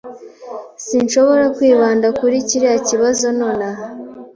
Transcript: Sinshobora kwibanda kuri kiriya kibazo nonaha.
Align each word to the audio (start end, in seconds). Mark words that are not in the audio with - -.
Sinshobora 0.85 1.45
kwibanda 1.55 2.07
kuri 2.19 2.37
kiriya 2.47 2.77
kibazo 2.87 3.25
nonaha. 3.39 3.83